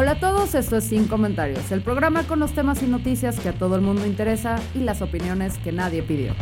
Hola 0.00 0.12
a 0.12 0.20
todos, 0.20 0.54
esto 0.54 0.76
es 0.76 0.84
Sin 0.84 1.08
Comentarios, 1.08 1.72
el 1.72 1.82
programa 1.82 2.22
con 2.22 2.38
los 2.38 2.52
temas 2.52 2.84
y 2.84 2.86
noticias 2.86 3.40
que 3.40 3.48
a 3.48 3.52
todo 3.52 3.74
el 3.74 3.80
mundo 3.80 4.06
interesa 4.06 4.60
y 4.72 4.78
las 4.78 5.02
opiniones 5.02 5.58
que 5.58 5.72
nadie 5.72 6.04
pidió. 6.04 6.36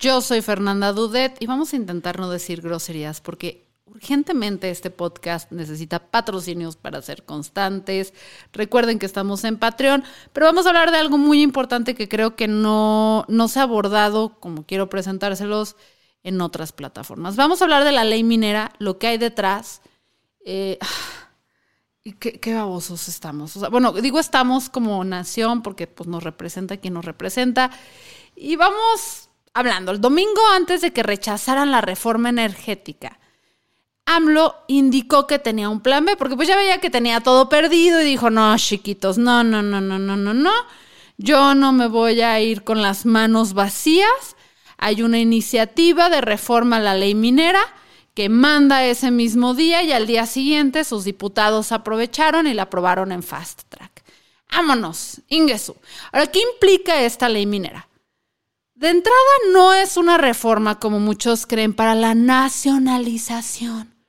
Yo 0.00 0.20
soy 0.22 0.42
Fernanda 0.42 0.92
Dudet 0.92 1.36
y 1.38 1.46
vamos 1.46 1.72
a 1.72 1.76
intentar 1.76 2.18
no 2.18 2.28
decir 2.28 2.62
groserías 2.62 3.20
porque 3.20 3.69
urgentemente 3.90 4.70
este 4.70 4.90
podcast 4.90 5.50
necesita 5.50 5.98
patrocinios 6.10 6.76
para 6.76 7.02
ser 7.02 7.24
constantes. 7.24 8.14
Recuerden 8.52 8.98
que 8.98 9.06
estamos 9.06 9.44
en 9.44 9.58
Patreon, 9.58 10.04
pero 10.32 10.46
vamos 10.46 10.66
a 10.66 10.70
hablar 10.70 10.90
de 10.90 10.98
algo 10.98 11.18
muy 11.18 11.42
importante 11.42 11.94
que 11.94 12.08
creo 12.08 12.36
que 12.36 12.48
no, 12.48 13.24
no 13.28 13.48
se 13.48 13.60
ha 13.60 13.64
abordado 13.64 14.38
como 14.40 14.64
quiero 14.64 14.88
presentárselos 14.88 15.76
en 16.22 16.40
otras 16.40 16.72
plataformas. 16.72 17.36
Vamos 17.36 17.60
a 17.60 17.64
hablar 17.64 17.84
de 17.84 17.92
la 17.92 18.04
ley 18.04 18.22
minera, 18.22 18.72
lo 18.78 18.98
que 18.98 19.08
hay 19.08 19.18
detrás. 19.18 19.82
Eh, 20.44 20.78
y 22.04 22.12
qué, 22.12 22.38
qué, 22.38 22.54
babosos 22.54 23.08
estamos. 23.08 23.58
bueno, 23.70 23.92
digo 23.92 24.20
estamos 24.20 24.70
como 24.70 25.02
nación 25.04 25.62
porque 25.62 25.86
pues, 25.86 26.08
nos 26.08 26.22
representa 26.22 26.76
quien 26.76 26.94
nos 26.94 27.04
representa. 27.04 27.70
Y 28.36 28.56
vamos 28.56 29.30
hablando, 29.52 29.90
el 29.92 30.00
domingo 30.00 30.40
antes 30.54 30.80
de 30.80 30.92
que 30.92 31.02
rechazaran 31.02 31.70
la 31.70 31.80
reforma 31.80 32.28
energética, 32.28 33.18
AMLO 34.16 34.56
indicó 34.66 35.28
que 35.28 35.38
tenía 35.38 35.68
un 35.68 35.80
plan 35.80 36.04
B, 36.04 36.16
porque 36.16 36.34
pues 36.34 36.48
ya 36.48 36.56
veía 36.56 36.78
que 36.78 36.90
tenía 36.90 37.20
todo 37.20 37.48
perdido 37.48 38.00
y 38.02 38.04
dijo, 38.04 38.28
no, 38.28 38.56
chiquitos, 38.56 39.18
no, 39.18 39.44
no, 39.44 39.62
no, 39.62 39.80
no, 39.80 40.00
no, 40.00 40.16
no, 40.16 40.34
no, 40.34 40.52
yo 41.16 41.54
no 41.54 41.72
me 41.72 41.86
voy 41.86 42.20
a 42.20 42.40
ir 42.40 42.64
con 42.64 42.82
las 42.82 43.06
manos 43.06 43.52
vacías. 43.52 44.36
Hay 44.78 45.02
una 45.02 45.20
iniciativa 45.20 46.10
de 46.10 46.22
reforma 46.22 46.76
a 46.76 46.80
la 46.80 46.94
ley 46.94 47.14
minera 47.14 47.60
que 48.14 48.28
manda 48.28 48.84
ese 48.84 49.12
mismo 49.12 49.54
día 49.54 49.84
y 49.84 49.92
al 49.92 50.08
día 50.08 50.26
siguiente 50.26 50.82
sus 50.82 51.04
diputados 51.04 51.70
aprovecharon 51.70 52.48
y 52.48 52.54
la 52.54 52.62
aprobaron 52.62 53.12
en 53.12 53.22
fast 53.22 53.62
track. 53.68 54.02
Vámonos, 54.50 55.20
Ingesu. 55.28 55.76
Ahora, 56.10 56.26
¿qué 56.26 56.40
implica 56.54 57.00
esta 57.00 57.28
ley 57.28 57.46
minera? 57.46 57.88
De 58.74 58.88
entrada, 58.88 59.14
no 59.52 59.72
es 59.72 59.96
una 59.96 60.18
reforma 60.18 60.80
como 60.80 60.98
muchos 60.98 61.46
creen 61.46 61.74
para 61.74 61.94
la 61.94 62.14
nacionalización. 62.16 63.99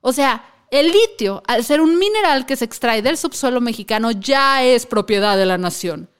O 0.00 0.12
sea, 0.12 0.44
el 0.70 0.90
litio, 0.90 1.42
al 1.46 1.64
ser 1.64 1.80
un 1.80 1.98
mineral 1.98 2.46
que 2.46 2.56
se 2.56 2.64
extrae 2.64 3.02
del 3.02 3.16
subsuelo 3.16 3.60
mexicano, 3.60 4.10
ya 4.10 4.62
es 4.62 4.86
propiedad 4.86 5.36
de 5.36 5.46
la 5.46 5.58
nación. 5.58 6.10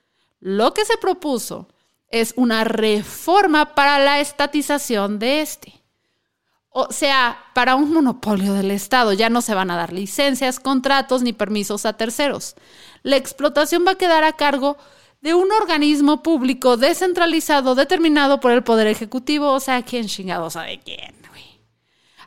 Lo 0.41 0.73
que 0.75 0.85
se 0.85 0.97
propuso 0.99 1.69
es 2.09 2.33
una 2.37 2.65
reforma 2.65 3.75
para 3.75 3.99
la 3.99 4.21
estatización 4.21 5.19
de 5.19 5.41
este. 5.41 5.83
O 6.71 6.93
sea, 6.93 7.39
para 7.55 7.75
un 7.75 7.93
monopolio 7.93 8.53
del 8.53 8.71
Estado 8.71 9.13
ya 9.15 9.31
no 9.31 9.41
se 9.41 9.55
van 9.55 9.71
a 9.71 9.77
dar 9.77 9.93
licencias, 9.93 10.61
contratos 10.61 11.23
ni 11.23 11.33
permisos 11.33 11.87
a 11.87 11.95
terceros. 11.95 12.55
La 13.03 13.17
explotación 13.17 13.85
va 13.87 13.93
a 13.93 13.99
quedar 13.99 14.25
a 14.25 14.35
cargo 14.35 14.77
de 15.23 15.35
un 15.35 15.51
organismo 15.51 16.23
público 16.23 16.77
descentralizado 16.77 17.75
determinado 17.75 18.41
por 18.41 18.53
el 18.53 18.63
Poder 18.63 18.87
Ejecutivo, 18.87 19.53
o 19.53 19.61
sea, 19.61 19.83
¿quién 19.83 20.07
chingado 20.07 20.51
sabe 20.51 20.81
quién? 20.85 21.17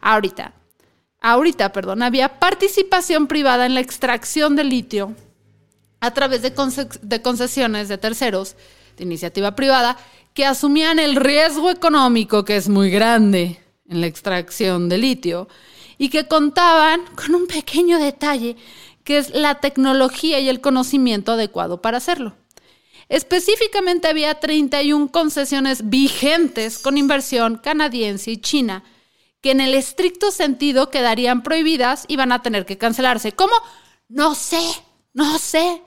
Ahorita, 0.01 0.53
ahorita, 1.21 1.71
perdón, 1.71 2.03
había 2.03 2.39
participación 2.39 3.27
privada 3.27 3.65
en 3.65 3.73
la 3.73 3.81
extracción 3.81 4.55
de 4.55 4.63
litio 4.63 5.15
a 5.99 6.11
través 6.11 6.41
de, 6.41 6.53
concesiones 7.21 7.89
de 7.89 7.97
terceros, 7.97 8.55
de 8.97 9.03
iniciativa 9.03 9.55
privada, 9.55 9.97
que 10.33 10.45
asumían 10.45 10.99
el 10.99 11.15
riesgo 11.15 11.69
económico, 11.69 12.45
que 12.45 12.55
es 12.55 12.69
muy 12.69 12.89
grande 12.89 13.59
en 13.87 14.01
la 14.01 14.07
extracción 14.07 14.87
de 14.87 14.97
litio, 14.97 15.47
y 15.97 16.09
que 16.09 16.27
contaban 16.27 17.01
con 17.15 17.35
un 17.35 17.47
pequeño 17.47 17.99
detalle, 17.99 18.55
que 19.03 19.17
es 19.17 19.31
la 19.31 19.55
tecnología 19.55 20.39
y 20.39 20.47
el 20.47 20.61
conocimiento 20.61 21.33
adecuado 21.33 21.81
para 21.81 21.97
hacerlo. 21.97 22.35
Específicamente 23.09 24.07
había 24.07 24.39
31 24.39 25.11
concesiones 25.11 25.89
vigentes 25.89 26.77
con 26.77 26.97
inversión 26.97 27.57
canadiense 27.57 28.31
y 28.31 28.37
china 28.37 28.83
que 29.41 29.51
en 29.51 29.61
el 29.61 29.73
estricto 29.73 30.31
sentido 30.31 30.89
quedarían 30.89 31.43
prohibidas 31.43 32.05
y 32.07 32.17
van 32.17 32.31
a 32.31 32.41
tener 32.41 32.65
que 32.65 32.77
cancelarse. 32.77 33.31
¿Cómo? 33.31 33.53
No 34.07 34.35
sé, 34.35 34.61
no 35.13 35.37
sé. 35.39 35.81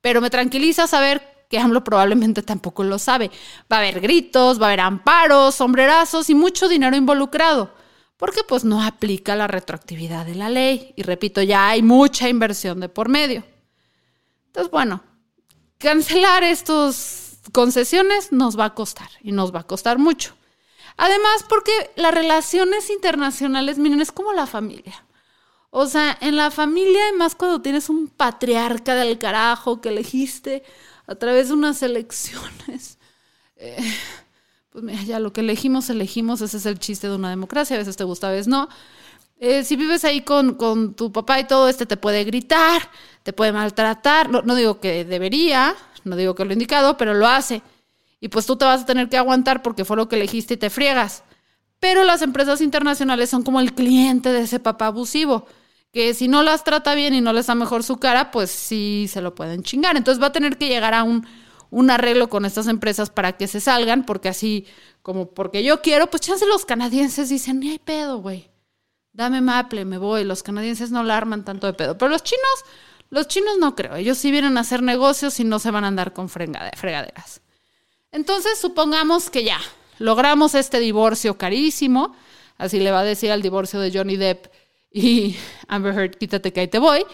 Pero 0.00 0.20
me 0.20 0.30
tranquiliza 0.30 0.86
saber 0.86 1.46
que 1.48 1.58
AMLO 1.58 1.84
probablemente 1.84 2.42
tampoco 2.42 2.82
lo 2.82 2.98
sabe. 2.98 3.30
Va 3.70 3.76
a 3.76 3.80
haber 3.80 4.00
gritos, 4.00 4.60
va 4.60 4.66
a 4.66 4.68
haber 4.70 4.80
amparos, 4.80 5.54
sombrerazos 5.54 6.30
y 6.30 6.34
mucho 6.34 6.68
dinero 6.68 6.96
involucrado. 6.96 7.72
Porque 8.16 8.40
pues 8.46 8.64
no 8.64 8.82
aplica 8.82 9.36
la 9.36 9.46
retroactividad 9.46 10.24
de 10.24 10.34
la 10.34 10.48
ley. 10.48 10.92
Y 10.96 11.02
repito, 11.02 11.42
ya 11.42 11.68
hay 11.68 11.82
mucha 11.82 12.28
inversión 12.28 12.80
de 12.80 12.88
por 12.88 13.08
medio. 13.08 13.44
Entonces, 14.46 14.70
bueno, 14.70 15.02
cancelar 15.78 16.42
estas 16.42 17.40
concesiones 17.52 18.32
nos 18.32 18.58
va 18.58 18.66
a 18.66 18.74
costar 18.74 19.08
y 19.22 19.32
nos 19.32 19.54
va 19.54 19.60
a 19.60 19.66
costar 19.66 19.98
mucho. 19.98 20.34
Además, 20.96 21.44
porque 21.48 21.72
las 21.96 22.14
relaciones 22.14 22.90
internacionales, 22.90 23.78
miren, 23.78 24.00
es 24.00 24.12
como 24.12 24.32
la 24.32 24.46
familia. 24.46 25.04
O 25.70 25.86
sea, 25.86 26.18
en 26.20 26.36
la 26.36 26.50
familia, 26.50 27.00
además 27.08 27.34
cuando 27.34 27.62
tienes 27.62 27.88
un 27.88 28.08
patriarca 28.08 28.94
del 28.94 29.18
carajo 29.18 29.80
que 29.80 29.88
elegiste 29.88 30.62
a 31.06 31.14
través 31.14 31.48
de 31.48 31.54
unas 31.54 31.82
elecciones, 31.82 32.98
eh, 33.56 33.78
pues 34.70 34.84
mira, 34.84 35.02
ya 35.02 35.18
lo 35.18 35.32
que 35.32 35.40
elegimos, 35.40 35.88
elegimos, 35.88 36.42
ese 36.42 36.58
es 36.58 36.66
el 36.66 36.78
chiste 36.78 37.08
de 37.08 37.14
una 37.16 37.30
democracia, 37.30 37.76
a 37.76 37.78
veces 37.78 37.96
te 37.96 38.04
gusta, 38.04 38.28
a 38.28 38.32
veces 38.32 38.48
no. 38.48 38.68
Eh, 39.40 39.64
si 39.64 39.76
vives 39.76 40.04
ahí 40.04 40.20
con, 40.20 40.54
con, 40.54 40.94
tu 40.94 41.10
papá 41.10 41.40
y 41.40 41.44
todo, 41.44 41.68
este 41.68 41.86
te 41.86 41.96
puede 41.96 42.24
gritar, 42.24 42.82
te 43.22 43.32
puede 43.32 43.52
maltratar. 43.52 44.30
No, 44.30 44.42
no 44.42 44.54
digo 44.54 44.78
que 44.78 45.04
debería, 45.04 45.74
no 46.04 46.16
digo 46.16 46.34
que 46.34 46.44
lo 46.44 46.52
indicado, 46.52 46.96
pero 46.96 47.14
lo 47.14 47.26
hace. 47.26 47.62
Y 48.22 48.28
pues 48.28 48.46
tú 48.46 48.56
te 48.56 48.64
vas 48.64 48.82
a 48.82 48.86
tener 48.86 49.10
que 49.10 49.18
aguantar 49.18 49.62
porque 49.62 49.84
fue 49.84 49.98
lo 49.98 50.08
que 50.08 50.16
elegiste 50.16 50.54
y 50.54 50.56
te 50.56 50.70
friegas. 50.70 51.24
Pero 51.78 52.04
las 52.04 52.22
empresas 52.22 52.62
internacionales 52.62 53.28
son 53.28 53.42
como 53.42 53.60
el 53.60 53.74
cliente 53.74 54.32
de 54.32 54.42
ese 54.42 54.60
papá 54.60 54.86
abusivo, 54.86 55.46
que 55.92 56.14
si 56.14 56.28
no 56.28 56.42
las 56.42 56.64
trata 56.64 56.94
bien 56.94 57.12
y 57.12 57.20
no 57.20 57.34
les 57.34 57.48
da 57.48 57.54
mejor 57.54 57.82
su 57.82 57.98
cara, 57.98 58.30
pues 58.30 58.50
sí 58.50 59.10
se 59.10 59.20
lo 59.20 59.34
pueden 59.34 59.62
chingar. 59.62 59.98
Entonces 59.98 60.22
va 60.22 60.28
a 60.28 60.32
tener 60.32 60.56
que 60.56 60.68
llegar 60.68 60.94
a 60.94 61.02
un, 61.02 61.26
un 61.68 61.90
arreglo 61.90 62.30
con 62.30 62.46
estas 62.46 62.68
empresas 62.68 63.10
para 63.10 63.32
que 63.36 63.46
se 63.46 63.60
salgan, 63.60 64.06
porque 64.06 64.30
así 64.30 64.64
como 65.02 65.30
porque 65.34 65.62
yo 65.64 65.82
quiero, 65.82 66.06
pues 66.08 66.22
chance 66.22 66.46
los 66.46 66.64
canadienses 66.64 67.28
dicen, 67.28 67.60
ni 67.60 67.72
hay 67.72 67.78
pedo, 67.78 68.22
güey 68.22 68.52
dame 69.12 69.40
Maple, 69.40 69.84
me 69.84 69.98
voy. 69.98 70.24
Los 70.24 70.42
canadienses 70.42 70.90
no 70.90 71.02
la 71.02 71.16
arman 71.16 71.44
tanto 71.44 71.66
de 71.66 71.74
pedo. 71.74 71.96
Pero 71.98 72.10
los 72.10 72.22
chinos, 72.22 72.64
los 73.10 73.28
chinos 73.28 73.58
no 73.58 73.74
creo. 73.74 73.96
Ellos 73.96 74.18
sí 74.18 74.30
vienen 74.30 74.56
a 74.56 74.60
hacer 74.60 74.82
negocios 74.82 75.38
y 75.40 75.44
no 75.44 75.58
se 75.58 75.70
van 75.70 75.84
a 75.84 75.88
andar 75.88 76.12
con 76.12 76.28
fregaderas. 76.28 77.41
Entonces, 78.12 78.58
supongamos 78.58 79.30
que 79.30 79.44
ya 79.44 79.58
logramos 79.98 80.54
este 80.54 80.78
divorcio 80.78 81.36
carísimo. 81.38 82.14
Así 82.58 82.78
le 82.78 82.92
va 82.92 83.00
a 83.00 83.04
decir 83.04 83.32
al 83.32 83.42
divorcio 83.42 83.80
de 83.80 83.90
Johnny 83.90 84.16
Depp 84.16 84.46
y 84.92 85.36
Amber 85.68 85.94
Heard, 85.94 86.16
quítate 86.16 86.52
que 86.52 86.60
ahí 86.60 86.68
te 86.68 86.78
voy. 86.78 87.04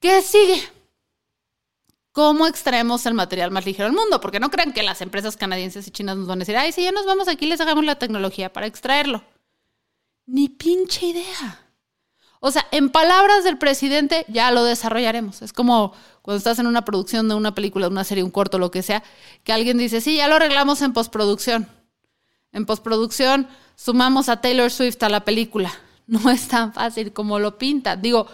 ¿Qué 0.00 0.22
sigue? 0.22 0.62
¿Cómo 2.12 2.46
extraemos 2.46 3.04
el 3.04 3.12
material 3.12 3.50
más 3.50 3.66
ligero 3.66 3.88
del 3.88 3.96
mundo? 3.96 4.20
Porque 4.20 4.40
no 4.40 4.50
crean 4.50 4.72
que 4.72 4.82
las 4.82 5.02
empresas 5.02 5.36
canadienses 5.36 5.86
y 5.86 5.90
chinas 5.90 6.16
nos 6.16 6.26
van 6.26 6.38
a 6.38 6.40
decir, 6.40 6.56
ay, 6.56 6.72
si 6.72 6.82
ya 6.82 6.92
nos 6.92 7.04
vamos 7.04 7.28
aquí, 7.28 7.44
les 7.46 7.60
hagamos 7.60 7.84
la 7.84 7.98
tecnología 7.98 8.52
para 8.52 8.66
extraerlo. 8.66 9.22
Ni 10.24 10.48
pinche 10.48 11.06
idea. 11.06 11.65
O 12.40 12.50
sea, 12.50 12.66
en 12.70 12.90
palabras 12.90 13.44
del 13.44 13.58
presidente, 13.58 14.24
ya 14.28 14.50
lo 14.50 14.64
desarrollaremos. 14.64 15.42
Es 15.42 15.52
como 15.52 15.92
cuando 16.22 16.38
estás 16.38 16.58
en 16.58 16.66
una 16.66 16.84
producción 16.84 17.28
de 17.28 17.34
una 17.34 17.54
película, 17.54 17.86
de 17.86 17.92
una 17.92 18.04
serie, 18.04 18.24
un 18.24 18.30
corto, 18.30 18.58
lo 18.58 18.70
que 18.70 18.82
sea, 18.82 19.02
que 19.44 19.52
alguien 19.52 19.78
dice, 19.78 20.00
sí, 20.00 20.16
ya 20.16 20.28
lo 20.28 20.36
arreglamos 20.36 20.82
en 20.82 20.92
postproducción. 20.92 21.68
En 22.52 22.66
postproducción 22.66 23.48
sumamos 23.74 24.28
a 24.28 24.40
Taylor 24.40 24.70
Swift 24.70 25.02
a 25.02 25.08
la 25.08 25.24
película. 25.24 25.72
No 26.08 26.30
es 26.30 26.46
tan 26.46 26.72
fácil 26.72 27.12
como 27.12 27.40
lo 27.40 27.58
pinta. 27.58 27.96
Digo, 27.96 28.28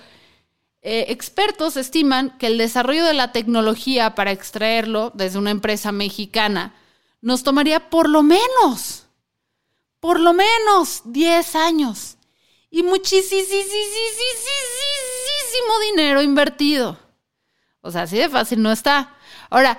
eh, 0.82 1.06
expertos 1.08 1.78
estiman 1.78 2.36
que 2.36 2.48
el 2.48 2.58
desarrollo 2.58 3.06
de 3.06 3.14
la 3.14 3.32
tecnología 3.32 4.14
para 4.14 4.30
extraerlo 4.30 5.10
desde 5.14 5.38
una 5.38 5.52
empresa 5.52 5.90
mexicana 5.90 6.74
nos 7.22 7.44
tomaría 7.44 7.88
por 7.88 8.10
lo 8.10 8.22
menos, 8.22 9.06
por 10.00 10.20
lo 10.20 10.34
menos 10.34 11.00
10 11.06 11.56
años 11.56 12.18
y 12.72 12.82
muchísimo 12.82 13.38
dinero 15.90 16.22
invertido. 16.22 16.98
O 17.82 17.90
sea, 17.90 18.02
así 18.02 18.16
de 18.16 18.30
fácil 18.30 18.62
no 18.62 18.72
está. 18.72 19.14
Ahora, 19.50 19.78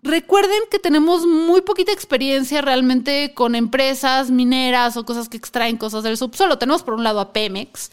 recuerden 0.00 0.60
que 0.70 0.78
tenemos 0.78 1.26
muy 1.26 1.60
poquita 1.62 1.90
experiencia 1.90 2.62
realmente 2.62 3.34
con 3.34 3.56
empresas 3.56 4.30
mineras 4.30 4.96
o 4.96 5.04
cosas 5.04 5.28
que 5.28 5.36
extraen 5.36 5.76
cosas 5.76 6.04
del 6.04 6.16
subsuelo. 6.16 6.56
Tenemos 6.56 6.84
por 6.84 6.94
un 6.94 7.02
lado 7.02 7.18
a 7.18 7.32
Pemex, 7.32 7.90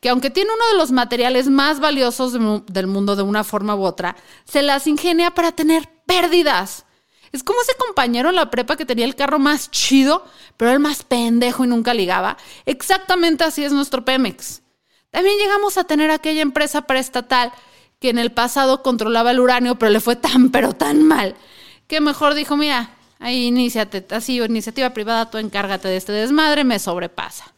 que 0.00 0.08
aunque 0.08 0.30
tiene 0.30 0.50
uno 0.54 0.66
de 0.72 0.78
los 0.78 0.90
materiales 0.90 1.48
más 1.48 1.78
valiosos 1.78 2.32
del 2.32 2.86
mundo 2.86 3.16
de 3.16 3.22
una 3.22 3.44
forma 3.44 3.76
u 3.76 3.84
otra, 3.84 4.16
se 4.44 4.62
las 4.62 4.86
ingenia 4.86 5.32
para 5.32 5.52
tener 5.52 5.90
pérdidas. 6.06 6.85
Es 7.32 7.42
como 7.42 7.60
ese 7.62 7.74
compañero 7.76 8.28
en 8.28 8.36
la 8.36 8.50
prepa 8.50 8.76
que 8.76 8.86
tenía 8.86 9.04
el 9.04 9.16
carro 9.16 9.38
más 9.38 9.70
chido, 9.70 10.24
pero 10.56 10.70
el 10.70 10.80
más 10.80 11.02
pendejo 11.02 11.64
y 11.64 11.68
nunca 11.68 11.94
ligaba. 11.94 12.36
Exactamente 12.64 13.44
así 13.44 13.64
es 13.64 13.72
nuestro 13.72 14.04
Pemex. 14.04 14.62
También 15.10 15.38
llegamos 15.38 15.78
a 15.78 15.84
tener 15.84 16.10
aquella 16.10 16.42
empresa 16.42 16.82
preestatal 16.82 17.52
que 18.00 18.10
en 18.10 18.18
el 18.18 18.32
pasado 18.32 18.82
controlaba 18.82 19.30
el 19.30 19.40
uranio, 19.40 19.78
pero 19.78 19.90
le 19.90 20.00
fue 20.00 20.16
tan, 20.16 20.50
pero 20.52 20.72
tan 20.72 21.02
mal, 21.02 21.34
que 21.86 22.00
mejor 22.00 22.34
dijo, 22.34 22.56
mira, 22.56 22.90
ahí 23.18 23.46
iniciate, 23.46 24.06
así, 24.14 24.38
iniciativa 24.38 24.90
privada, 24.90 25.30
tú 25.30 25.38
encárgate 25.38 25.88
de 25.88 25.96
este 25.96 26.12
desmadre, 26.12 26.64
me 26.64 26.78
sobrepasa. 26.78 27.54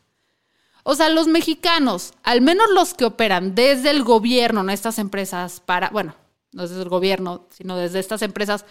O 0.85 0.95
sea, 0.95 1.09
los 1.11 1.27
mexicanos, 1.27 2.15
al 2.23 2.41
menos 2.41 2.71
los 2.71 2.95
que 2.95 3.05
operan 3.05 3.55
desde 3.55 3.91
el 3.91 4.05
gobierno 4.05 4.63
en 4.63 4.71
estas 4.71 4.99
empresas 4.99 5.61
para, 5.61 5.91
bueno, 5.91 6.15
no 6.53 6.63
desde 6.63 6.81
el 6.81 6.89
gobierno, 6.89 7.47
sino 7.51 7.77
desde 7.77 7.99
estas 7.99 8.23
empresas 8.23 8.65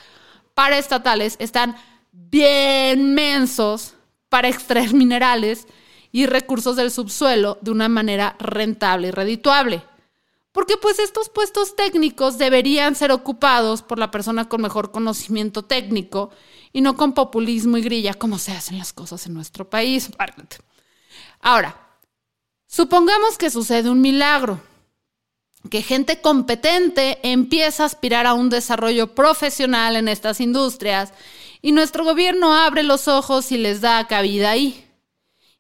paraestatales, 0.58 1.36
están 1.38 1.76
bien 2.12 3.14
mensos 3.14 3.94
para 4.28 4.48
extraer 4.48 4.92
minerales 4.96 5.68
y 6.12 6.26
recursos 6.26 6.76
del 6.76 6.90
subsuelo 6.90 7.60
de 7.62 7.70
una 7.70 7.90
manera 7.90 8.36
rentable 8.40 9.10
y 9.10 9.12
redituable. 9.12 9.84
Porque 10.52 10.76
pues 10.76 10.98
estos 10.98 11.30
puestos 11.30 11.76
técnicos 11.76 12.40
deberían 12.40 12.96
ser 12.96 13.12
ocupados 13.12 13.84
por 13.84 14.00
la 14.00 14.10
persona 14.10 14.50
con 14.50 14.64
mejor 14.64 14.90
conocimiento 14.90 15.64
técnico 15.64 16.32
y 16.74 16.82
no 16.82 16.96
con 16.96 17.14
populismo 17.14 17.78
y 17.78 17.84
grilla 17.84 18.16
como 18.16 18.40
se 18.40 18.52
hacen 18.54 18.80
las 18.80 18.94
cosas 18.94 19.28
en 19.28 19.36
nuestro 19.36 19.70
país. 19.70 20.10
Ahora, 21.40 21.80
supongamos 22.66 23.38
que 23.38 23.52
sucede 23.52 23.92
un 23.92 24.02
milagro, 24.02 24.60
que 25.70 25.82
gente 25.82 26.22
competente 26.22 27.20
empieza 27.24 27.84
a 27.84 27.88
aspirar 27.88 28.26
a 28.26 28.34
un 28.34 28.50
desarrollo 28.50 29.14
profesional 29.14 29.96
en 29.96 30.08
estas 30.08 30.40
industrias 30.40 31.14
y 31.62 31.72
nuestro 31.72 32.04
gobierno 32.04 32.54
abre 32.54 32.84
los 32.84 33.08
ojos 33.08 33.52
y 33.52 33.58
les 33.58 33.82
da 33.82 34.06
cabida 34.08 34.52
ahí. 34.52 34.86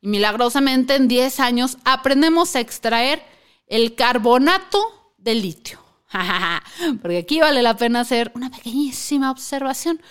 Y 0.01 0.07
milagrosamente 0.07 0.95
en 0.95 1.07
10 1.07 1.39
años 1.39 1.77
aprendemos 1.83 2.55
a 2.55 2.59
extraer 2.59 3.23
el 3.67 3.95
carbonato 3.95 4.79
de 5.17 5.35
litio. 5.35 5.79
Porque 7.01 7.17
aquí 7.17 7.39
vale 7.39 7.61
la 7.61 7.75
pena 7.75 8.01
hacer 8.01 8.31
una 8.35 8.49
pequeñísima 8.49 9.31
observación. 9.31 10.01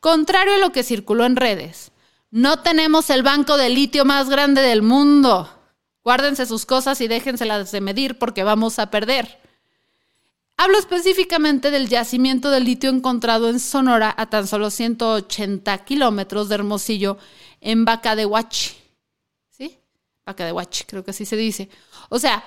Contrario 0.00 0.54
a 0.54 0.58
lo 0.58 0.72
que 0.72 0.82
circuló 0.82 1.24
en 1.24 1.36
redes, 1.36 1.92
no 2.30 2.60
tenemos 2.60 3.10
el 3.10 3.22
banco 3.22 3.56
de 3.56 3.68
litio 3.68 4.04
más 4.04 4.28
grande 4.28 4.62
del 4.62 4.82
mundo. 4.82 5.50
Guárdense 6.04 6.46
sus 6.46 6.66
cosas 6.66 7.00
y 7.00 7.08
déjenselas 7.08 7.72
de 7.72 7.80
medir 7.80 8.18
porque 8.18 8.42
vamos 8.42 8.78
a 8.78 8.90
perder. 8.90 9.38
Hablo 10.56 10.78
específicamente 10.78 11.70
del 11.70 11.88
yacimiento 11.88 12.50
de 12.50 12.60
litio 12.60 12.90
encontrado 12.90 13.48
en 13.48 13.58
Sonora 13.58 14.14
a 14.16 14.30
tan 14.30 14.46
solo 14.46 14.70
180 14.70 15.84
kilómetros 15.84 16.48
de 16.48 16.54
Hermosillo 16.54 17.18
en 17.60 17.84
Vaca 17.84 18.14
de 18.14 18.26
Huachi. 18.26 18.76
¿Sí? 19.50 19.78
Vaca 20.24 20.44
de 20.44 20.52
Huachi, 20.52 20.84
creo 20.84 21.04
que 21.04 21.10
así 21.12 21.24
se 21.24 21.36
dice. 21.36 21.68
O 22.10 22.18
sea, 22.18 22.44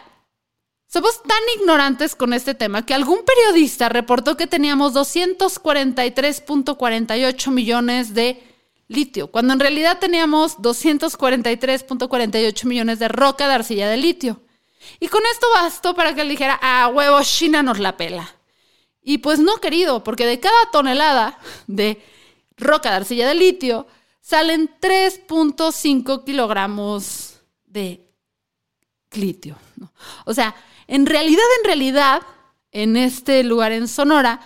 somos 0.87 1.23
tan 1.23 1.39
ignorantes 1.59 2.15
con 2.15 2.31
este 2.31 2.53
tema 2.53 2.85
que 2.85 2.93
algún 2.93 3.25
periodista 3.25 3.89
reportó 3.89 4.37
que 4.37 4.47
teníamos 4.47 4.93
243.48 4.93 7.51
millones 7.51 8.13
de 8.13 8.54
litio, 8.87 9.27
cuando 9.27 9.53
en 9.53 9.59
realidad 9.59 9.99
teníamos 9.99 10.57
243.48 10.59 12.65
millones 12.65 12.99
de 12.99 13.07
roca 13.07 13.47
de 13.47 13.53
arcilla 13.53 13.89
de 13.89 13.97
litio. 13.97 14.41
Y 14.99 15.07
con 15.07 15.21
esto 15.31 15.47
bastó 15.53 15.95
para 15.95 16.13
que 16.13 16.21
él 16.21 16.29
dijera, 16.29 16.59
ah, 16.61 16.91
huevo, 16.93 17.19
China 17.23 17.63
nos 17.63 17.79
la 17.79 17.97
pela. 17.97 18.35
Y 19.01 19.19
pues 19.19 19.39
no, 19.39 19.57
querido, 19.57 20.03
porque 20.03 20.25
de 20.25 20.39
cada 20.39 20.71
tonelada 20.71 21.39
de 21.67 22.01
roca 22.57 22.89
de 22.89 22.95
arcilla 22.97 23.27
de 23.27 23.35
litio 23.35 23.87
salen 24.21 24.69
3.5 24.79 26.23
kilogramos 26.23 27.41
de 27.65 28.07
litio. 29.11 29.57
O 30.25 30.33
sea, 30.33 30.55
en 30.87 31.05
realidad, 31.05 31.43
en 31.59 31.65
realidad, 31.65 32.21
en 32.71 32.97
este 32.97 33.43
lugar 33.43 33.71
en 33.71 33.87
Sonora, 33.87 34.41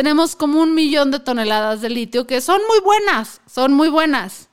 tenemos 0.00 0.34
como 0.34 0.62
un 0.62 0.74
millón 0.74 1.10
de 1.10 1.20
toneladas 1.20 1.82
de 1.82 1.90
litio 1.90 2.26
que 2.26 2.40
son 2.40 2.58
muy 2.66 2.80
buenas, 2.80 3.42
son 3.44 3.74
muy 3.74 3.90
buenas, 3.90 4.48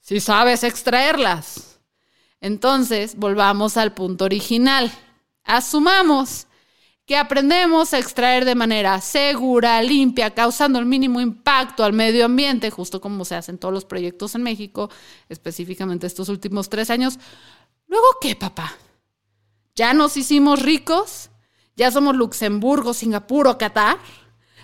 si 0.00 0.20
sabes 0.20 0.62
extraerlas. 0.62 1.80
Entonces, 2.38 3.16
volvamos 3.16 3.78
al 3.78 3.94
punto 3.94 4.26
original. 4.26 4.92
Asumamos 5.42 6.48
que 7.06 7.16
aprendemos 7.16 7.94
a 7.94 7.98
extraer 7.98 8.44
de 8.44 8.54
manera 8.54 9.00
segura, 9.00 9.80
limpia, 9.82 10.34
causando 10.34 10.78
el 10.78 10.84
mínimo 10.84 11.18
impacto 11.18 11.82
al 11.82 11.94
medio 11.94 12.26
ambiente, 12.26 12.70
justo 12.70 13.00
como 13.00 13.24
se 13.24 13.36
hacen 13.36 13.56
todos 13.56 13.72
los 13.72 13.86
proyectos 13.86 14.34
en 14.34 14.42
México, 14.42 14.90
específicamente 15.30 16.06
estos 16.06 16.28
últimos 16.28 16.68
tres 16.68 16.90
años. 16.90 17.18
Luego, 17.86 18.04
¿qué, 18.20 18.36
papá? 18.36 18.74
¿Ya 19.74 19.94
nos 19.94 20.18
hicimos 20.18 20.60
ricos? 20.60 21.30
¿Ya 21.74 21.90
somos 21.90 22.14
Luxemburgo, 22.14 22.92
Singapur 22.92 23.48
o 23.48 23.56
Qatar? 23.56 23.96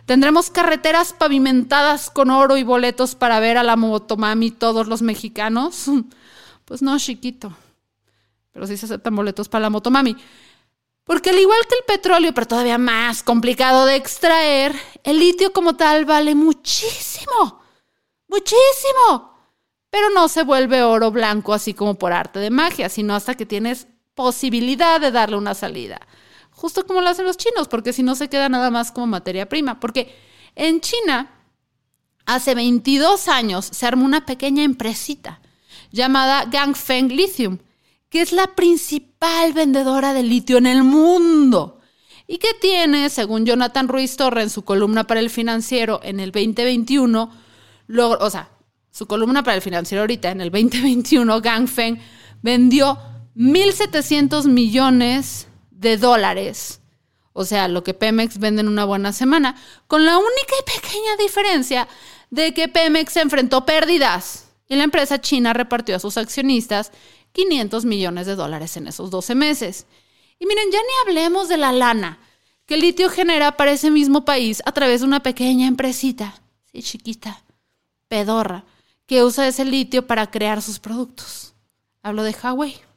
¿Tendremos 0.07 0.51
carreteras 0.51 1.13
pavimentadas 1.13 2.11
con 2.11 2.31
oro 2.31 2.57
y 2.57 2.63
boletos 2.63 3.15
para 3.15 3.41
ver 3.41 3.59
a 3.59 3.63
la 3.63 3.77
motomami 3.77 4.51
todos 4.51 4.87
los 4.87 5.03
mexicanos? 5.03 5.87
Pues 6.65 6.83
no, 6.83 6.97
chiquito. 7.01 7.53
Pero 8.53 8.65
sí 8.65 8.77
se 8.77 8.87
aceptan 8.87 9.17
boletos 9.17 9.49
para 9.49 9.63
la 9.63 9.71
motomami. 9.71 10.17
Porque 11.03 11.31
al 11.31 11.39
igual 11.41 11.59
que 11.69 11.75
el 11.75 11.85
petróleo, 11.85 12.33
pero 12.33 12.47
todavía 12.47 12.79
más 12.79 13.25
complicado 13.25 13.87
de 13.87 13.97
extraer, 13.97 14.77
el 15.03 15.19
litio 15.19 15.53
como 15.53 15.75
tal 15.75 16.05
vale 16.05 16.37
muchísimo. 16.37 17.61
Muchísimo. 18.29 19.35
Pero 19.91 20.11
no 20.11 20.29
se 20.29 20.45
vuelve 20.45 20.85
oro 20.85 21.11
blanco 21.11 21.53
así 21.53 21.75
como 21.75 21.97
por 21.97 22.13
arte 22.13 22.39
de 22.39 22.51
magia, 22.51 22.89
sino 22.89 23.17
hasta 23.17 23.35
que 23.35 23.47
tienes 23.47 23.89
posibilidad 24.15 25.01
de 25.01 25.11
darle 25.11 25.37
una 25.37 25.55
salida. 25.55 26.01
Justo 26.61 26.87
como 26.87 27.01
lo 27.01 27.09
hacen 27.09 27.25
los 27.25 27.39
chinos, 27.39 27.69
porque 27.69 27.95
si 27.95 28.03
no 28.03 28.15
se 28.15 28.29
queda 28.29 28.51
nada 28.51 28.71
más 28.71 28.93
como 28.93 29.07
materia 29.07 29.49
prima. 29.49 29.81
Porque 29.81 30.15
en 30.55 30.83
China, 30.83 31.31
hace 32.27 32.55
22 32.55 33.29
años, 33.29 33.65
se 33.65 33.87
armó 33.87 34.05
una 34.05 34.27
pequeña 34.27 34.63
empresita 34.63 35.41
llamada 35.91 36.45
Gangfeng 36.45 37.09
Lithium, 37.09 37.57
que 38.11 38.21
es 38.21 38.33
la 38.33 38.55
principal 38.57 39.55
vendedora 39.55 40.13
de 40.13 40.23
litio 40.23 40.59
en 40.59 40.67
el 40.67 40.85
mundo. 40.85 41.81
Y 42.27 42.37
que 42.37 42.53
tiene, 42.61 43.09
según 43.09 43.47
Jonathan 43.47 43.89
Ruiz 43.89 44.19
Torre 44.19 44.43
en 44.43 44.51
su 44.51 44.63
columna 44.63 45.07
para 45.07 45.21
el 45.21 45.31
financiero 45.31 46.01
en 46.03 46.21
el 46.21 46.31
2021, 46.31 47.33
o 48.21 48.31
sea, 48.31 48.51
su 48.91 49.07
columna 49.07 49.43
para 49.43 49.57
el 49.57 49.63
financiero 49.63 50.03
ahorita 50.03 50.31
en 50.31 50.43
el 50.43 50.51
2021, 50.51 51.41
Gangfeng 51.41 51.99
vendió 52.43 52.99
1.700 53.35 54.45
millones 54.45 55.47
de 55.81 55.97
dólares. 55.97 56.81
O 57.33 57.45
sea, 57.45 57.69
lo 57.69 57.83
que 57.83 57.95
Pemex 57.95 58.39
vende 58.39 58.61
en 58.61 58.69
una 58.69 58.85
buena 58.85 59.13
semana, 59.13 59.57
con 59.87 60.05
la 60.05 60.19
única 60.19 60.55
y 60.61 60.81
pequeña 60.81 61.17
diferencia 61.19 61.89
de 62.29 62.53
que 62.53 62.69
Pemex 62.69 63.15
se 63.15 63.21
enfrentó 63.23 63.65
pérdidas 63.65 64.49
y 64.69 64.77
la 64.77 64.85
empresa 64.85 65.21
china 65.21 65.53
repartió 65.53 65.97
a 65.97 66.01
sus 66.01 66.17
accionistas 66.17 66.93
500 67.33 67.85
millones 67.85 68.27
de 68.27 68.37
dólares 68.37 68.77
en 68.77 68.89
esos 68.89 69.11
12 69.11 69.35
meses. 69.35 69.87
Y 70.39 70.47
miren, 70.47 70.71
ya 70.71 70.79
ni 70.79 71.11
hablemos 71.11 71.49
de 71.49 71.57
la 71.57 71.73
lana 71.73 72.19
que 72.67 72.75
el 72.75 72.83
litio 72.83 73.09
genera 73.09 73.57
para 73.57 73.73
ese 73.73 73.91
mismo 73.91 74.25
país 74.25 74.63
a 74.67 74.73
través 74.73 75.01
de 75.01 75.07
una 75.07 75.23
pequeña 75.23 75.67
empresita, 75.67 76.41
sí, 76.71 76.83
chiquita, 76.83 77.43
pedorra, 78.09 78.65
que 79.07 79.25
usa 79.25 79.49
ese 79.49 79.65
litio 79.65 80.07
para 80.07 80.31
crear 80.31 80.63
sus 80.63 80.79
productos. 80.79 81.55
Hablo 82.03 82.23
de 82.23 82.37
Huawei 82.41 82.90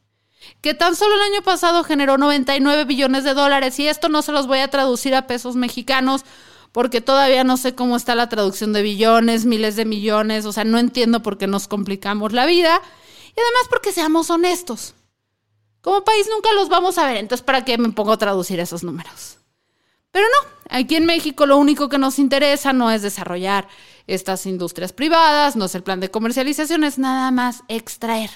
que 0.61 0.73
tan 0.73 0.95
solo 0.95 1.15
el 1.15 1.33
año 1.33 1.41
pasado 1.41 1.83
generó 1.83 2.17
99 2.17 2.85
billones 2.85 3.23
de 3.23 3.33
dólares 3.33 3.79
y 3.79 3.87
esto 3.87 4.09
no 4.09 4.21
se 4.21 4.31
los 4.31 4.47
voy 4.47 4.59
a 4.59 4.69
traducir 4.69 5.15
a 5.15 5.27
pesos 5.27 5.55
mexicanos 5.55 6.25
porque 6.71 7.01
todavía 7.01 7.43
no 7.43 7.55
sé 7.57 7.75
cómo 7.75 7.95
está 7.95 8.15
la 8.15 8.29
traducción 8.29 8.73
de 8.73 8.81
billones, 8.81 9.45
miles 9.45 9.75
de 9.75 9.85
millones, 9.85 10.45
o 10.45 10.51
sea, 10.51 10.63
no 10.63 10.79
entiendo 10.79 11.21
por 11.21 11.37
qué 11.37 11.47
nos 11.47 11.67
complicamos 11.67 12.33
la 12.33 12.45
vida. 12.45 12.81
Y 13.35 13.39
además 13.39 13.67
porque 13.69 13.91
seamos 13.91 14.29
honestos. 14.29 14.95
Como 15.81 16.03
país 16.03 16.27
nunca 16.29 16.51
los 16.53 16.69
vamos 16.69 16.97
a 16.97 17.05
ver, 17.05 17.17
entonces 17.17 17.43
¿para 17.43 17.63
qué 17.63 17.77
me 17.77 17.89
pongo 17.89 18.13
a 18.13 18.17
traducir 18.17 18.59
esos 18.59 18.83
números? 18.83 19.37
Pero 20.11 20.25
no, 20.27 20.49
aquí 20.69 20.95
en 20.95 21.05
México 21.05 21.45
lo 21.45 21.57
único 21.57 21.89
que 21.89 21.97
nos 21.97 22.19
interesa 22.19 22.71
no 22.71 22.89
es 22.89 23.01
desarrollar 23.01 23.67
estas 24.07 24.45
industrias 24.45 24.93
privadas, 24.93 25.55
no 25.55 25.65
es 25.65 25.75
el 25.75 25.83
plan 25.83 25.99
de 25.99 26.09
comercialización, 26.09 26.83
es 26.83 26.97
nada 26.97 27.31
más 27.31 27.63
extraer. 27.67 28.29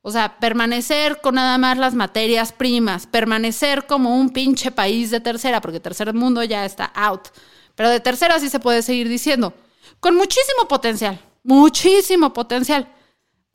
O 0.00 0.10
sea, 0.10 0.38
permanecer 0.38 1.20
con 1.20 1.34
nada 1.34 1.58
más 1.58 1.76
las 1.76 1.94
materias 1.94 2.52
primas, 2.52 3.06
permanecer 3.06 3.86
como 3.86 4.16
un 4.16 4.30
pinche 4.30 4.70
país 4.70 5.10
de 5.10 5.20
tercera, 5.20 5.60
porque 5.60 5.80
tercer 5.80 6.14
mundo 6.14 6.42
ya 6.44 6.64
está 6.64 6.86
out. 6.86 7.28
Pero 7.74 7.90
de 7.90 8.00
tercera 8.00 8.38
sí 8.40 8.48
se 8.48 8.60
puede 8.60 8.82
seguir 8.82 9.08
diciendo, 9.08 9.52
con 10.00 10.14
muchísimo 10.14 10.68
potencial, 10.68 11.20
muchísimo 11.42 12.32
potencial. 12.32 12.88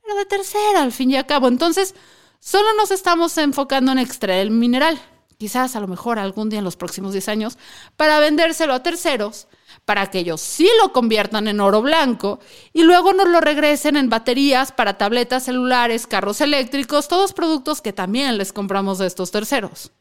Pero 0.01 0.15
de 0.15 0.25
tercera, 0.25 0.81
al 0.81 0.91
fin 0.91 1.11
y 1.11 1.15
al 1.15 1.25
cabo. 1.25 1.47
Entonces, 1.47 1.95
solo 2.39 2.67
nos 2.77 2.91
estamos 2.91 3.37
enfocando 3.37 3.91
en 3.93 3.99
extraer 3.99 4.41
el 4.41 4.51
mineral 4.51 4.99
quizás 5.43 5.75
a 5.75 5.81
lo 5.81 5.89
mejor 5.89 6.19
algún 6.19 6.49
día 6.49 6.59
en 6.59 6.63
los 6.63 6.77
próximos 6.77 7.11
10 7.11 7.27
años, 7.27 7.57
para 7.97 8.21
vendérselo 8.21 8.73
a 8.73 8.81
terceros, 8.81 9.47
para 9.85 10.09
que 10.09 10.19
ellos 10.19 10.41
sí 10.41 10.69
lo 10.81 10.93
conviertan 10.93 11.47
en 11.47 11.59
oro 11.59 11.81
blanco 11.81 12.39
y 12.71 12.83
luego 12.83 13.13
nos 13.13 13.27
lo 13.27 13.41
regresen 13.41 13.97
en 13.97 14.09
baterías 14.09 14.71
para 14.71 14.97
tabletas 14.97 15.43
celulares, 15.43 16.07
carros 16.07 16.39
eléctricos, 16.41 17.07
todos 17.07 17.33
productos 17.33 17.81
que 17.81 17.93
también 17.93 18.37
les 18.37 18.53
compramos 18.53 18.97
de 18.97 19.07
estos 19.07 19.31
terceros. 19.31 19.91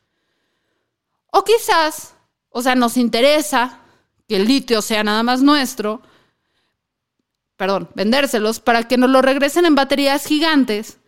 O 1.31 1.45
quizás, 1.45 2.15
o 2.51 2.63
sea, 2.63 2.75
nos 2.75 2.97
interesa 2.97 3.81
que 4.29 4.37
el 4.37 4.47
litio 4.47 4.83
sea 4.83 5.03
nada 5.03 5.23
más 5.23 5.43
nuestro, 5.43 6.03
perdón, 7.57 7.89
vendérselos 7.95 8.61
para 8.61 8.87
que 8.87 8.99
nos 8.99 9.11
lo 9.11 9.23
regresen 9.23 9.67
en 9.67 9.75
baterías 9.75 10.25
gigantes 10.27 10.99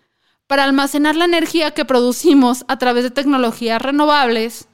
para 0.46 0.64
almacenar 0.64 1.16
la 1.16 1.24
energía 1.24 1.72
que 1.72 1.84
producimos 1.84 2.64
a 2.68 2.78
través 2.78 3.04
de 3.04 3.10
tecnologías 3.10 3.80
renovables, 3.80 4.68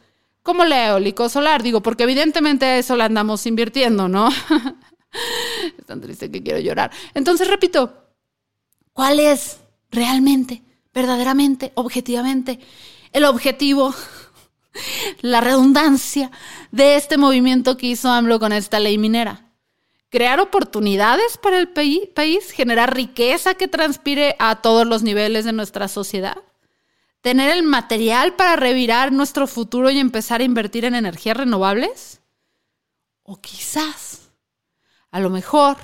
como 0.51 0.65
la 0.65 0.89
eólico 0.89 1.29
solar. 1.29 1.63
Digo, 1.63 1.81
porque 1.81 2.03
evidentemente 2.03 2.77
eso 2.77 2.97
la 2.97 3.05
andamos 3.05 3.47
invirtiendo, 3.47 4.09
¿no? 4.09 4.31
es 5.79 5.87
tan 5.87 6.01
triste 6.01 6.29
que 6.29 6.43
quiero 6.43 6.59
llorar. 6.59 6.91
Entonces, 7.15 7.47
repito, 7.47 8.09
¿cuál 8.93 9.21
es 9.21 9.61
realmente, 9.93 10.65
verdaderamente, 10.93 11.71
objetivamente, 11.77 12.59
el 13.13 13.27
objetivo, 13.27 13.95
la 15.21 15.41
redundancia 15.41 16.33
de 16.73 16.97
este 16.97 17.17
movimiento 17.17 17.77
que 17.77 17.87
hizo 17.87 18.11
AMLO 18.11 18.41
con 18.41 18.53
esta 18.53 18.81
ley 18.81 18.99
minera? 18.99 19.47
crear 20.13 20.41
oportunidades 20.41 21.39
para 21.39 21.61
el 21.61 21.69
país, 21.69 22.51
generar 22.51 22.93
riqueza 22.93 23.55
que 23.55 23.69
transpire 23.69 24.35
a 24.41 24.61
todos 24.61 24.85
los 24.85 25.05
niveles 25.05 25.45
de 25.45 25.53
nuestra 25.53 25.87
sociedad, 25.87 26.39
tener 27.21 27.51
el 27.51 27.63
material 27.63 28.35
para 28.35 28.57
revirar 28.57 29.13
nuestro 29.13 29.47
futuro 29.47 29.91
y 29.91 29.99
empezar 29.99 30.41
a 30.41 30.45
invertir 30.45 30.85
en 30.85 30.95
energías 30.95 31.37
renovables. 31.37 32.21
O 33.23 33.41
quizás, 33.41 34.31
a 35.11 35.21
lo 35.21 35.31
mejor, 35.31 35.77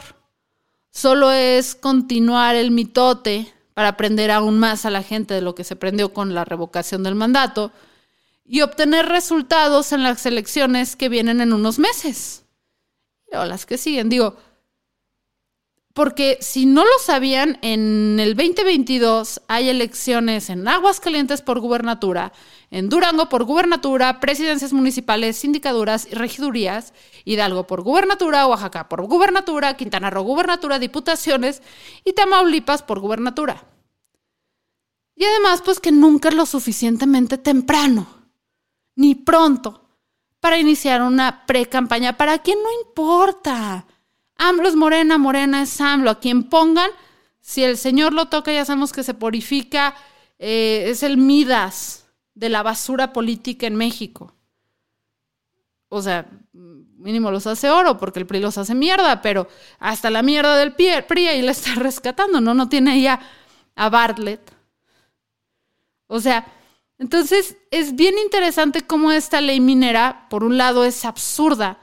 solo 0.90 1.30
es 1.30 1.74
continuar 1.74 2.56
el 2.56 2.70
mitote 2.70 3.52
para 3.74 3.88
aprender 3.88 4.30
aún 4.30 4.58
más 4.58 4.86
a 4.86 4.90
la 4.90 5.02
gente 5.02 5.34
de 5.34 5.42
lo 5.42 5.54
que 5.54 5.64
se 5.64 5.76
prendió 5.76 6.12
con 6.12 6.34
la 6.34 6.44
revocación 6.44 7.02
del 7.02 7.14
mandato 7.14 7.72
y 8.44 8.62
obtener 8.62 9.06
resultados 9.06 9.92
en 9.92 10.02
las 10.02 10.24
elecciones 10.24 10.96
que 10.96 11.08
vienen 11.08 11.40
en 11.40 11.52
unos 11.52 11.78
meses 11.78 12.44
o 13.32 13.44
las 13.44 13.66
que 13.66 13.76
siguen. 13.76 14.08
Digo, 14.08 14.36
porque 15.96 16.36
si 16.42 16.66
no 16.66 16.84
lo 16.84 16.98
sabían, 17.00 17.58
en 17.62 18.20
el 18.20 18.36
2022 18.36 19.40
hay 19.48 19.70
elecciones 19.70 20.50
en 20.50 20.68
Aguascalientes 20.68 21.40
por 21.40 21.58
gubernatura, 21.58 22.34
en 22.70 22.90
Durango 22.90 23.30
por 23.30 23.44
gubernatura, 23.44 24.20
presidencias 24.20 24.74
municipales, 24.74 25.38
sindicaduras 25.38 26.06
y 26.06 26.14
regidurías, 26.14 26.92
Hidalgo 27.24 27.66
por 27.66 27.80
gubernatura, 27.80 28.46
Oaxaca 28.46 28.90
por 28.90 29.06
gubernatura, 29.06 29.74
Quintana 29.78 30.10
Roo 30.10 30.24
gubernatura, 30.24 30.78
diputaciones 30.78 31.62
y 32.04 32.12
Tamaulipas 32.12 32.82
por 32.82 33.00
gubernatura. 33.00 33.64
Y 35.14 35.24
además, 35.24 35.62
pues 35.64 35.80
que 35.80 35.92
nunca 35.92 36.28
es 36.28 36.34
lo 36.34 36.44
suficientemente 36.44 37.38
temprano, 37.38 38.06
ni 38.96 39.14
pronto, 39.14 39.88
para 40.40 40.58
iniciar 40.58 41.00
una 41.00 41.46
pre-campaña. 41.46 42.18
¿Para 42.18 42.40
quién 42.40 42.58
no 42.62 42.68
importa? 42.86 43.86
AMLO 44.38 44.68
es 44.68 44.76
Morena, 44.76 45.18
Morena 45.18 45.62
es 45.62 45.80
AMLO. 45.80 46.10
A 46.10 46.20
quien 46.20 46.44
pongan, 46.44 46.90
si 47.40 47.62
el 47.62 47.76
Señor 47.76 48.12
lo 48.12 48.26
toca, 48.26 48.52
ya 48.52 48.64
sabemos 48.64 48.92
que 48.92 49.02
se 49.02 49.14
purifica, 49.14 49.94
eh, 50.38 50.84
es 50.88 51.02
el 51.02 51.16
Midas 51.16 52.06
de 52.34 52.48
la 52.48 52.62
basura 52.62 53.12
política 53.12 53.66
en 53.66 53.76
México. 53.76 54.34
O 55.88 56.02
sea, 56.02 56.26
mínimo 56.52 57.30
los 57.30 57.46
hace 57.46 57.70
oro 57.70 57.96
porque 57.96 58.18
el 58.18 58.26
PRI 58.26 58.40
los 58.40 58.58
hace 58.58 58.74
mierda, 58.74 59.22
pero 59.22 59.48
hasta 59.78 60.10
la 60.10 60.22
mierda 60.22 60.56
del 60.56 60.74
PRI 60.74 61.28
ahí 61.28 61.42
la 61.42 61.52
está 61.52 61.74
rescatando, 61.76 62.40
¿no? 62.40 62.54
No 62.54 62.68
tiene 62.68 63.00
ya 63.00 63.20
a 63.74 63.88
Bartlett. 63.88 64.52
O 66.08 66.20
sea, 66.20 66.46
entonces, 66.98 67.56
es 67.70 67.94
bien 67.94 68.16
interesante 68.18 68.86
cómo 68.86 69.12
esta 69.12 69.40
ley 69.40 69.60
minera, 69.60 70.26
por 70.30 70.44
un 70.44 70.56
lado, 70.56 70.84
es 70.84 71.04
absurda. 71.04 71.78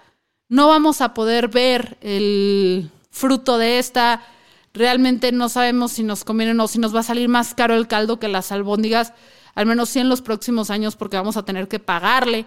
No 0.53 0.67
vamos 0.67 1.01
a 1.01 1.15
poder 1.15 1.47
ver 1.47 1.97
el 2.01 2.91
fruto 3.09 3.57
de 3.57 3.79
esta. 3.79 4.21
Realmente 4.71 5.31
no 5.31 5.49
sabemos 5.49 5.93
si 5.93 6.03
nos 6.03 6.23
conviene 6.23 6.61
o 6.61 6.67
si 6.67 6.77
nos 6.77 6.95
va 6.95 6.99
a 6.99 7.01
salir 7.01 7.27
más 7.27 7.55
caro 7.55 7.73
el 7.73 7.87
caldo 7.87 8.19
que 8.19 8.27
las 8.27 8.51
albóndigas, 8.51 9.13
al 9.55 9.65
menos 9.65 9.89
sí 9.89 9.97
en 9.97 10.09
los 10.09 10.21
próximos 10.21 10.69
años, 10.69 10.95
porque 10.95 11.17
vamos 11.17 11.37
a 11.37 11.43
tener 11.43 11.67
que 11.67 11.79
pagarle 11.79 12.45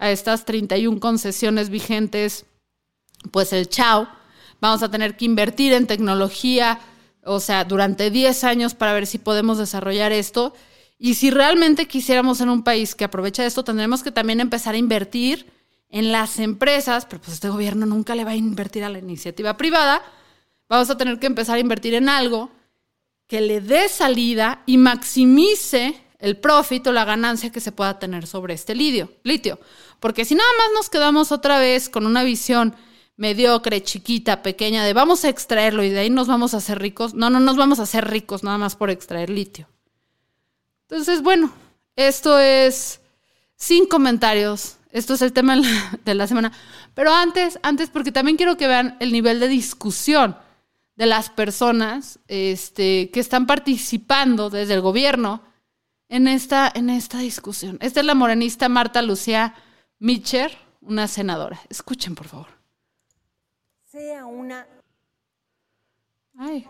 a 0.00 0.10
estas 0.10 0.46
31 0.46 0.98
concesiones 0.98 1.70
vigentes, 1.70 2.44
pues 3.30 3.52
el 3.52 3.68
chao. 3.68 4.08
Vamos 4.60 4.82
a 4.82 4.90
tener 4.90 5.16
que 5.16 5.24
invertir 5.24 5.74
en 5.74 5.86
tecnología, 5.86 6.80
o 7.22 7.38
sea, 7.38 7.62
durante 7.62 8.10
10 8.10 8.42
años 8.42 8.74
para 8.74 8.94
ver 8.94 9.06
si 9.06 9.18
podemos 9.18 9.58
desarrollar 9.58 10.10
esto. 10.10 10.54
Y 10.98 11.14
si 11.14 11.30
realmente 11.30 11.86
quisiéramos 11.86 12.40
en 12.40 12.48
un 12.48 12.64
país 12.64 12.96
que 12.96 13.04
aprovecha 13.04 13.46
esto, 13.46 13.62
tendremos 13.62 14.02
que 14.02 14.10
también 14.10 14.40
empezar 14.40 14.74
a 14.74 14.78
invertir 14.78 15.53
en 15.94 16.10
las 16.10 16.40
empresas, 16.40 17.06
pero 17.06 17.22
pues 17.22 17.34
este 17.34 17.48
gobierno 17.48 17.86
nunca 17.86 18.16
le 18.16 18.24
va 18.24 18.32
a 18.32 18.36
invertir 18.36 18.82
a 18.82 18.88
la 18.88 18.98
iniciativa 18.98 19.56
privada. 19.56 20.02
Vamos 20.68 20.90
a 20.90 20.96
tener 20.96 21.20
que 21.20 21.28
empezar 21.28 21.54
a 21.56 21.60
invertir 21.60 21.94
en 21.94 22.08
algo 22.08 22.50
que 23.28 23.40
le 23.40 23.60
dé 23.60 23.88
salida 23.88 24.64
y 24.66 24.76
maximice 24.76 25.94
el 26.18 26.36
profit 26.36 26.84
o 26.88 26.92
la 26.92 27.04
ganancia 27.04 27.52
que 27.52 27.60
se 27.60 27.70
pueda 27.70 28.00
tener 28.00 28.26
sobre 28.26 28.54
este 28.54 28.74
litio, 28.74 29.12
litio. 29.22 29.60
Porque 30.00 30.24
si 30.24 30.34
nada 30.34 30.50
más 30.58 30.66
nos 30.74 30.90
quedamos 30.90 31.30
otra 31.30 31.60
vez 31.60 31.88
con 31.88 32.06
una 32.06 32.24
visión 32.24 32.74
mediocre, 33.16 33.80
chiquita, 33.80 34.42
pequeña, 34.42 34.84
de 34.84 34.94
vamos 34.94 35.24
a 35.24 35.28
extraerlo 35.28 35.84
y 35.84 35.90
de 35.90 36.00
ahí 36.00 36.10
nos 36.10 36.26
vamos 36.26 36.54
a 36.54 36.56
hacer 36.56 36.80
ricos, 36.80 37.14
no, 37.14 37.30
no 37.30 37.38
nos 37.38 37.56
vamos 37.56 37.78
a 37.78 37.84
hacer 37.84 38.10
ricos 38.10 38.42
nada 38.42 38.58
más 38.58 38.74
por 38.74 38.90
extraer 38.90 39.30
litio. 39.30 39.68
Entonces, 40.88 41.22
bueno, 41.22 41.52
esto 41.94 42.40
es 42.40 43.00
sin 43.54 43.86
comentarios. 43.86 44.78
Esto 44.94 45.14
es 45.14 45.22
el 45.22 45.32
tema 45.32 45.56
de 46.04 46.14
la 46.14 46.28
semana. 46.28 46.52
Pero 46.94 47.12
antes, 47.12 47.58
antes, 47.62 47.90
porque 47.90 48.12
también 48.12 48.36
quiero 48.36 48.56
que 48.56 48.68
vean 48.68 48.96
el 49.00 49.10
nivel 49.12 49.40
de 49.40 49.48
discusión 49.48 50.36
de 50.94 51.06
las 51.06 51.30
personas 51.30 52.20
este, 52.28 53.10
que 53.10 53.18
están 53.18 53.46
participando 53.46 54.50
desde 54.50 54.74
el 54.74 54.80
gobierno 54.80 55.42
en 56.08 56.28
esta, 56.28 56.70
en 56.72 56.90
esta 56.90 57.18
discusión. 57.18 57.76
Esta 57.80 57.98
es 57.98 58.06
la 58.06 58.14
morenista 58.14 58.68
Marta 58.68 59.02
Lucía 59.02 59.56
Mitcher, 59.98 60.56
una 60.80 61.08
senadora. 61.08 61.60
Escuchen, 61.68 62.14
por 62.14 62.28
favor. 62.28 62.46
Sea 63.86 64.26
una 64.26 64.64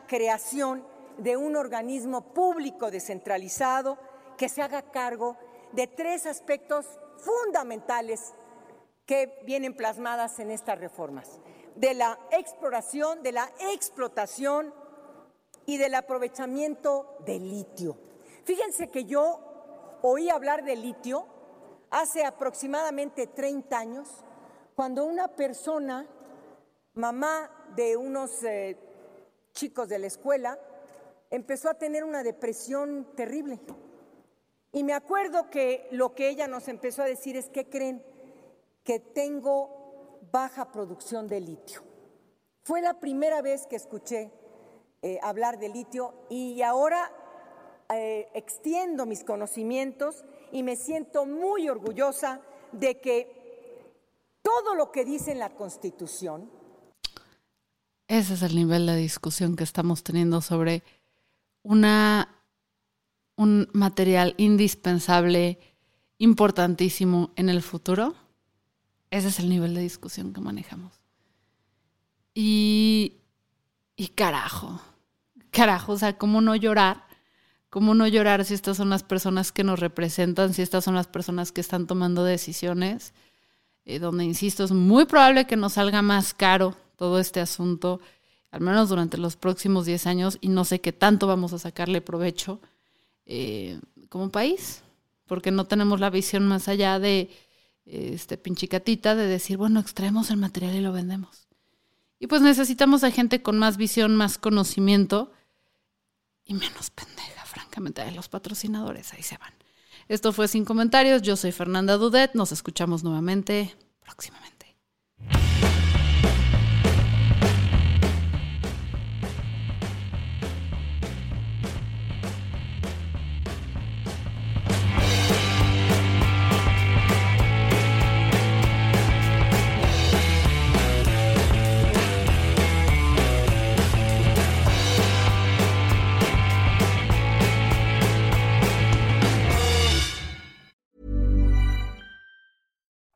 creación 0.09 0.83
de 1.19 1.37
un 1.37 1.57
organismo 1.57 2.33
público 2.33 2.90
descentralizado 2.90 3.99
que 4.38 4.49
se 4.49 4.62
haga 4.62 4.81
cargo 4.90 5.37
de 5.73 5.87
tres 5.87 6.25
aspectos 6.25 6.87
fundamentales 7.18 8.35
que 9.06 9.40
vienen 9.44 9.76
plasmadas 9.76 10.38
en 10.38 10.50
estas 10.50 10.78
reformas, 10.78 11.40
de 11.75 11.94
la 11.94 12.18
exploración, 12.30 13.23
de 13.23 13.33
la 13.33 13.50
explotación 13.73 14.73
y 15.66 15.78
del 15.78 15.94
aprovechamiento 15.94 17.16
del 17.26 17.50
litio. 17.50 17.97
Fíjense 18.44 18.88
que 18.88 19.04
yo 19.04 19.40
oí 20.02 20.28
hablar 20.28 20.64
de 20.64 20.76
litio 20.76 21.26
hace 21.90 22.25
aproximadamente 22.25 23.26
30 23.26 23.78
años, 23.78 24.09
cuando 24.75 25.04
una 25.04 25.28
persona, 25.28 26.06
mamá 26.94 27.50
de 27.76 27.97
unos 27.97 28.42
eh, 28.42 28.76
chicos 29.52 29.88
de 29.88 29.99
la 29.99 30.09
escuela, 30.09 30.59
empezó 31.30 31.71
a 31.71 31.75
tener 31.75 32.04
una 32.04 32.23
depresión 32.23 33.09
terrible. 33.14 33.61
Y 34.75 34.83
me 34.83 34.93
acuerdo 34.93 35.50
que 35.50 35.87
lo 35.93 36.14
que 36.14 36.28
ella 36.28 36.49
nos 36.49 36.66
empezó 36.66 37.02
a 37.02 37.07
decir 37.07 37.37
es 37.37 37.49
que 37.49 37.69
creen 37.69 38.04
que 38.83 38.99
tengo 38.99 40.21
baja 40.33 40.73
producción 40.73 41.28
de 41.28 41.40
litio. 41.40 41.83
Fue 42.64 42.83
la 42.83 42.99
primera 42.99 43.40
vez 43.40 43.69
que 43.69 43.76
escuché 43.76 44.33
eh, 45.00 45.21
hablar 45.23 45.61
de 45.61 45.69
litio 45.69 46.12
y 46.28 46.61
ahora 46.62 47.12
eh, 47.88 48.28
extiendo 48.35 49.07
mis 49.07 49.23
conocimientos 49.23 50.25
y 50.50 50.64
me 50.64 50.75
siento 50.75 51.25
muy 51.25 51.69
orgullosa 51.69 52.40
de 52.73 53.00
que 53.00 53.45
todo 54.43 54.75
lo 54.75 54.90
que 54.90 55.04
dice 55.04 55.31
en 55.31 55.38
la 55.38 55.50
Constitución. 55.50 56.50
Ese 58.09 58.35
es 58.35 58.43
el 58.43 58.57
nivel 58.57 58.87
de 58.87 58.97
discusión 58.97 59.54
que 59.54 59.64
estamos 59.64 60.02
teniendo 60.02 60.40
sobre 60.40 60.83
una, 61.62 62.43
un 63.36 63.68
material 63.72 64.34
indispensable, 64.36 65.58
importantísimo 66.18 67.32
en 67.36 67.48
el 67.48 67.62
futuro. 67.62 68.14
Ese 69.10 69.28
es 69.28 69.38
el 69.38 69.48
nivel 69.48 69.74
de 69.74 69.80
discusión 69.80 70.32
que 70.32 70.40
manejamos. 70.40 70.92
Y, 72.34 73.18
y 73.96 74.08
carajo, 74.08 74.80
carajo, 75.50 75.92
o 75.92 75.98
sea, 75.98 76.18
¿cómo 76.18 76.40
no 76.40 76.56
llorar? 76.56 77.04
¿Cómo 77.70 77.94
no 77.94 78.06
llorar 78.06 78.44
si 78.44 78.54
estas 78.54 78.76
son 78.76 78.90
las 78.90 79.02
personas 79.02 79.50
que 79.50 79.64
nos 79.64 79.80
representan, 79.80 80.54
si 80.54 80.62
estas 80.62 80.84
son 80.84 80.94
las 80.94 81.06
personas 81.06 81.52
que 81.52 81.60
están 81.60 81.86
tomando 81.86 82.24
decisiones? 82.24 83.14
Eh, 83.84 83.98
donde, 83.98 84.24
insisto, 84.24 84.64
es 84.64 84.72
muy 84.72 85.04
probable 85.04 85.46
que 85.46 85.56
nos 85.56 85.74
salga 85.74 86.00
más 86.00 86.34
caro 86.34 86.76
todo 86.96 87.18
este 87.18 87.40
asunto, 87.40 88.00
al 88.50 88.60
menos 88.60 88.88
durante 88.88 89.18
los 89.18 89.36
próximos 89.36 89.86
10 89.86 90.06
años, 90.06 90.38
y 90.40 90.48
no 90.48 90.64
sé 90.64 90.80
qué 90.80 90.92
tanto 90.92 91.26
vamos 91.26 91.52
a 91.52 91.58
sacarle 91.58 92.00
provecho 92.00 92.60
eh, 93.26 93.81
como 94.09 94.31
país, 94.31 94.83
porque 95.26 95.50
no 95.50 95.66
tenemos 95.66 96.00
la 96.00 96.11
visión 96.11 96.47
más 96.47 96.69
allá 96.69 96.99
de 96.99 97.31
este 97.87 98.38
pinchicatita 98.38 99.14
de 99.14 99.26
decir, 99.26 99.59
bueno, 99.59 99.78
extraemos 99.78 100.31
el 100.31 100.38
material 100.38 100.75
y 100.75 100.81
lo 100.81 100.93
vendemos. 100.93 101.49
Y 102.19 102.26
pues 102.26 102.40
necesitamos 102.40 103.04
a 103.04 103.11
gente 103.11 103.43
con 103.43 103.59
más 103.59 103.76
visión, 103.76 104.16
más 104.16 104.38
conocimiento 104.38 105.33
y 106.45 106.54
menos 106.54 106.90
pendeja, 106.90 107.45
francamente, 107.45 108.11
los 108.12 108.28
patrocinadores, 108.28 109.12
ahí 109.12 109.23
se 109.23 109.37
van. 109.37 109.52
Esto 110.09 110.33
fue 110.33 110.49
Sin 110.49 110.64
Comentarios, 110.64 111.23
yo 111.23 111.37
soy 111.37 111.52
Fernanda 111.52 111.97
Dudet, 111.97 112.35
nos 112.35 112.52
escuchamos 112.52 113.04
nuevamente 113.04 113.75
próximamente. 114.00 114.76